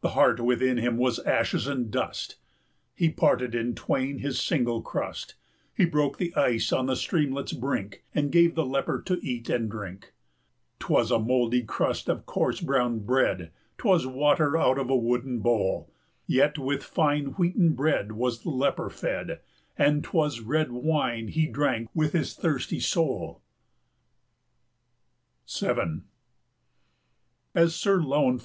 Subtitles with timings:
[0.00, 2.34] The heart within him was ashes and dust;
[2.92, 5.36] He parted in twain his single crust,
[5.76, 9.48] 295 He broke the ice on the streamlet's brink, And gave the leper to eat
[9.48, 10.12] and drink:
[10.80, 14.96] 'T was a mouldy crust of coarse brown bread, 'T was water out of a
[14.96, 15.88] wooden bowl,
[16.26, 19.38] Yet with fine wheaten bread was the leper fed,
[19.76, 23.40] 300 And 't was red wine he drank with his thirsty soul.
[25.46, 26.04] [Illustration: So he Mused,
[27.54, 28.38] as he sat, of a sunnier clime.] VII.